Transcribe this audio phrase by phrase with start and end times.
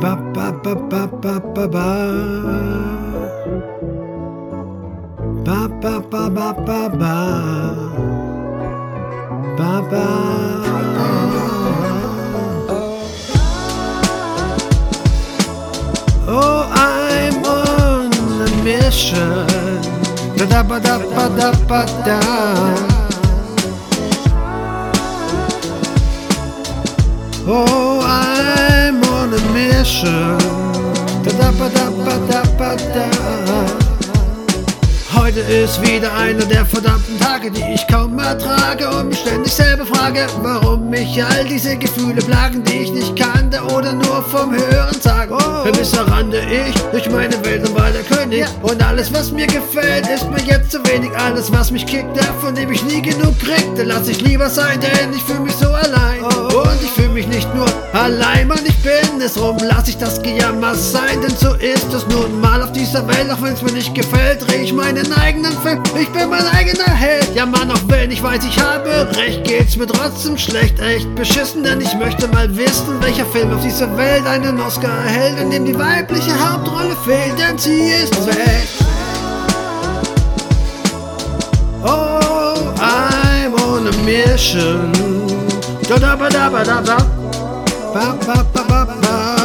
[0.00, 0.74] ba ba ba
[1.74, 1.88] ba.
[5.46, 7.16] Ba ba ba ba ba ba.
[9.58, 10.06] Ba ba.
[10.66, 11.44] Ba ba.
[16.26, 18.10] Oh, I'm on
[18.46, 19.46] a mission.
[20.36, 22.18] Da da ba da ba da ba da.
[27.46, 28.33] Oh, a
[30.04, 30.36] da.
[35.16, 39.86] Heute ist wieder einer der verdammten Tage, die ich kaum ertrage und mich ständig selber
[39.86, 45.00] frage, warum mich all diese Gefühle plagen, die ich nicht kannte oder nur vom Hören
[45.00, 45.34] sage.
[45.34, 45.70] Oh.
[45.72, 47.90] Bisher rannte ich durch meine Welt und war
[48.40, 48.48] Ja.
[48.62, 51.10] Und alles, was mir gefällt, ist mir jetzt zu wenig.
[51.16, 55.12] Alles, was mich kickt, davon dem ich nie genug kriegte, lass ich lieber sein, denn
[55.12, 56.22] ich fühle mich so allein.
[56.22, 56.58] Oh.
[56.58, 60.20] Und ich fühle mich nicht nur allein, Mann, ich bin es rum, lass ich das
[60.22, 63.72] Gejammer sein, denn so ist es nun mal auf dieser Welt, auch wenn es mir
[63.72, 65.82] nicht gefällt, dreh ich meinen eigenen Film.
[66.00, 67.34] Ich bin mein eigener Held.
[67.34, 71.62] Ja, Mann, auch wenn ich weiß, ich habe recht, geht's mir trotzdem schlecht, echt beschissen,
[71.62, 75.64] denn ich möchte mal wissen, welcher Film auf dieser Welt einen Oscar erhält, in dem
[75.64, 78.66] die weibliche Hauptrolle fehlt, denn sie ist weg.
[81.84, 84.92] Oh, I'm on a mission.
[85.88, 86.98] Da da ba da ba da.
[87.94, 89.43] Ba ba ba ba ba.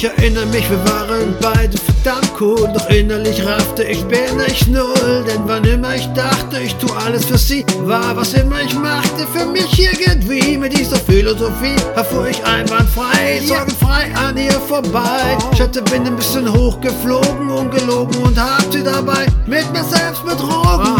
[0.00, 5.26] Ich erinnere mich, wir waren beide verdammt cool, doch innerlich raffte ich bin ich null,
[5.28, 9.26] denn wann immer ich dachte, ich tu alles für sie, war was immer ich machte
[9.30, 15.36] für mich irgendwie mit dieser Philosophie erfuhr ich einwandfrei, sorgenfrei an ihr vorbei.
[15.52, 19.26] Ich hatte bin ein bisschen hochgeflogen, ungelogen und hab sie dabei.
[19.46, 20.94] Mit mir selbst betrogen.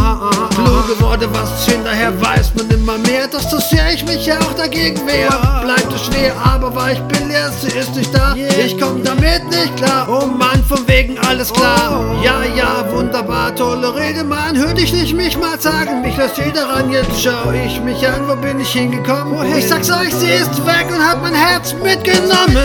[0.55, 2.53] Kluge Worte, was hinterher weiß.
[2.57, 5.63] Man immer mehr, doch so sehr ich mich auch dagegen wehre.
[5.65, 8.35] Bleibt es schwer, aber weil ich bin leer, sie ist nicht da.
[8.35, 10.07] Ich komm damit nicht klar.
[10.09, 12.05] Oh Mann, von wegen alles klar.
[12.23, 14.57] Ja, ja, wunderbar, tolle Rede, Mann.
[14.57, 16.03] Hör dich nicht mich mal sagen.
[16.03, 18.27] Mich lässt jeder ran, jetzt schau ich mich an.
[18.27, 19.35] Wo bin ich hingekommen?
[19.35, 19.57] Woher?
[19.57, 22.57] Ich sag's euch, sie ist weg und hat mein Herz mitgenommen.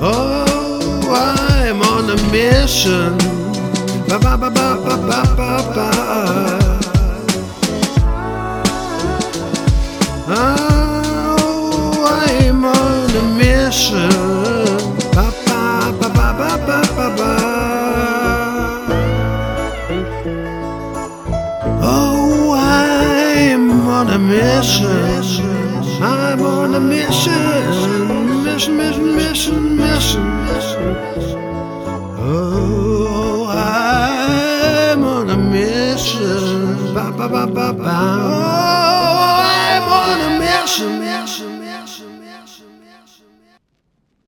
[0.00, 0.44] Oh,
[1.10, 3.16] I'm on a mission.
[4.08, 6.63] Ba ba ba ba ba ba ba
[13.84, 14.08] mission.
[15.14, 17.32] Ba ba ba ba ba ba ba ba.
[21.82, 25.44] Oh, I'm on a mission.
[26.00, 28.44] I'm on a mission.
[28.44, 30.96] Mission, mission, mission, mission, mission.
[32.18, 36.94] Oh, I'm on a mission.
[36.94, 38.54] Ba ba ba ba ba.